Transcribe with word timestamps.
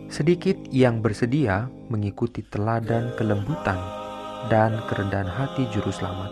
Sedikit 0.07 0.55
yang 0.73 1.03
bersedia 1.03 1.69
mengikuti 1.91 2.41
teladan 2.41 3.13
kelembutan 3.19 3.77
dan 4.47 4.79
kerendahan 4.87 5.29
hati 5.29 5.67
juru 5.69 5.91
selamat. 5.91 6.31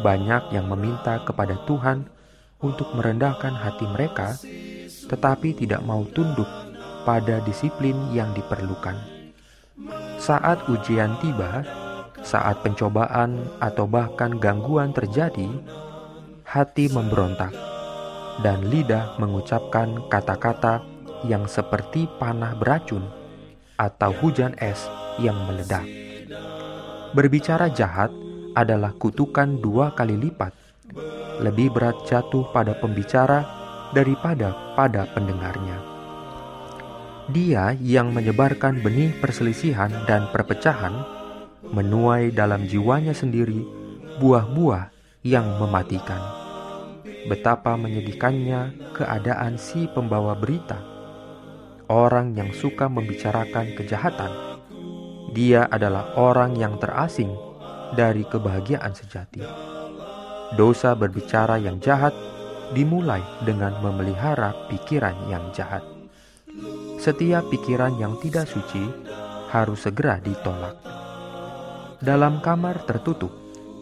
Banyak 0.00 0.50
yang 0.50 0.66
meminta 0.66 1.20
kepada 1.22 1.54
Tuhan 1.68 2.08
untuk 2.64 2.90
merendahkan 2.96 3.54
hati 3.54 3.86
mereka, 3.86 4.34
tetapi 5.06 5.54
tidak 5.54 5.84
mau 5.84 6.02
tunduk 6.10 6.48
pada 7.06 7.42
disiplin 7.44 7.94
yang 8.10 8.32
diperlukan. 8.34 8.96
Saat 10.18 10.66
ujian 10.70 11.18
tiba, 11.20 11.66
saat 12.22 12.62
pencobaan 12.62 13.42
atau 13.58 13.84
bahkan 13.84 14.38
gangguan 14.38 14.94
terjadi, 14.94 15.50
hati 16.46 16.86
memberontak 16.90 17.71
dan 18.40 18.64
lidah 18.72 19.20
mengucapkan 19.20 20.08
kata-kata 20.08 20.80
yang 21.28 21.44
seperti 21.44 22.08
panah 22.16 22.56
beracun 22.56 23.04
atau 23.76 24.10
hujan 24.24 24.56
es 24.56 24.88
yang 25.20 25.36
meledak. 25.44 25.84
Berbicara 27.12 27.68
jahat 27.68 28.08
adalah 28.56 28.96
kutukan 28.96 29.60
dua 29.60 29.92
kali 29.92 30.16
lipat. 30.16 30.54
Lebih 31.44 31.74
berat 31.74 31.96
jatuh 32.08 32.48
pada 32.54 32.72
pembicara 32.78 33.44
daripada 33.92 34.56
pada 34.78 35.04
pendengarnya. 35.12 35.76
Dia 37.32 37.76
yang 37.80 38.12
menyebarkan 38.12 38.80
benih 38.80 39.12
perselisihan 39.20 39.92
dan 40.08 40.28
perpecahan 40.32 40.92
menuai 41.72 42.34
dalam 42.34 42.66
jiwanya 42.66 43.14
sendiri 43.16 43.62
buah-buah 44.20 44.92
yang 45.24 45.46
mematikan 45.62 46.41
betapa 47.26 47.78
menyedihkannya 47.78 48.92
keadaan 48.96 49.58
si 49.58 49.86
pembawa 49.90 50.34
berita. 50.34 50.78
Orang 51.92 52.32
yang 52.32 52.50
suka 52.56 52.88
membicarakan 52.88 53.76
kejahatan, 53.76 54.32
dia 55.36 55.68
adalah 55.68 56.16
orang 56.16 56.56
yang 56.56 56.80
terasing 56.80 57.30
dari 57.92 58.24
kebahagiaan 58.24 58.96
sejati. 58.96 59.44
Dosa 60.56 60.96
berbicara 60.96 61.60
yang 61.60 61.80
jahat 61.80 62.16
dimulai 62.72 63.20
dengan 63.44 63.76
memelihara 63.84 64.56
pikiran 64.72 65.28
yang 65.28 65.52
jahat. 65.52 65.84
Setiap 66.96 67.48
pikiran 67.52 67.96
yang 68.00 68.16
tidak 68.20 68.48
suci 68.48 68.84
harus 69.52 69.84
segera 69.84 70.16
ditolak. 70.20 70.80
Dalam 72.00 72.40
kamar 72.40 72.84
tertutup, 72.88 73.32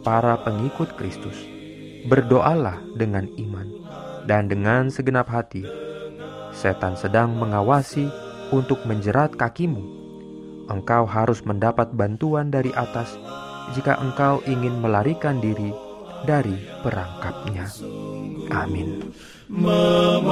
para 0.03 0.35
pengikut 0.41 0.97
Kristus 0.99 1.60
berdoalah 2.07 2.81
dengan 2.97 3.29
iman 3.37 3.69
dan 4.25 4.49
dengan 4.49 4.89
segenap 4.89 5.29
hati. 5.29 5.67
Setan 6.55 6.97
sedang 6.99 7.35
mengawasi 7.37 8.09
untuk 8.51 8.83
menjerat 8.87 9.35
kakimu. 9.35 9.99
Engkau 10.71 11.07
harus 11.07 11.43
mendapat 11.43 11.91
bantuan 11.91 12.51
dari 12.51 12.71
atas 12.75 13.19
jika 13.75 13.99
engkau 13.99 14.43
ingin 14.47 14.79
melarikan 14.79 15.43
diri 15.43 15.75
dari 16.27 16.59
perangkapnya. 16.83 17.67
Amin. 18.51 19.01
memandang 19.51 20.31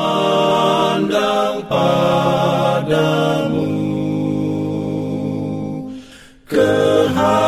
padamu 1.66 3.66
kehadrat 6.46 7.47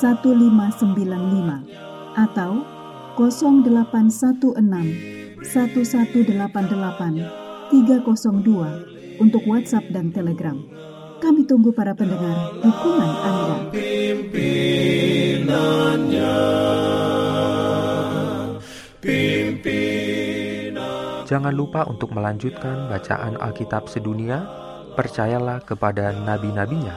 1595 0.00 2.18
atau 2.18 2.66
0816 3.18 4.54
1188 5.44 7.68
302 7.70 9.22
untuk 9.22 9.46
WhatsApp 9.46 9.86
dan 9.94 10.10
Telegram. 10.10 10.58
Kami 11.22 11.46
tunggu 11.46 11.70
para 11.72 11.94
pendengar 11.94 12.58
dukungan 12.60 13.12
Anda. 13.22 13.70
Pimpinannya, 13.72 16.36
Jangan 21.24 21.56
lupa 21.56 21.88
untuk 21.88 22.12
melanjutkan 22.12 22.92
bacaan 22.92 23.40
Alkitab 23.40 23.88
sedunia. 23.88 24.44
Percayalah 24.94 25.58
kepada 25.66 26.14
nabi-nabinya 26.14 26.94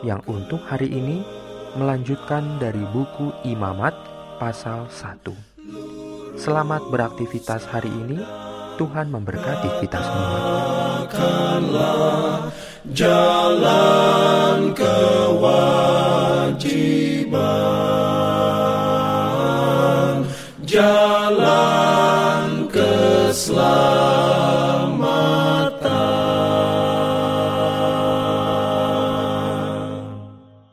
yang 0.00 0.24
untuk 0.24 0.64
hari 0.64 0.88
ini 0.88 1.20
melanjutkan 1.76 2.56
dari 2.56 2.80
buku 2.90 3.30
Imamat 3.44 3.92
pasal 4.40 4.88
1. 4.88 5.28
Selamat 6.40 6.80
beraktivitas 6.88 7.68
hari 7.68 7.92
ini. 7.92 8.20
Tuhan 8.76 9.08
memberkati 9.08 9.68
kita 9.80 10.00
semua. 10.00 10.36
Jalan 12.92 14.72
kewajiban. 14.76 15.48
Jalan 20.66 21.45